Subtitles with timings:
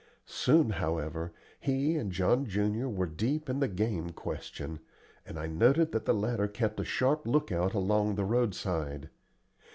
[0.25, 4.79] Soon, however, he and John junior were deep in the game question,
[5.27, 9.11] and I noted that the latter kept a sharp lookout along the roadside.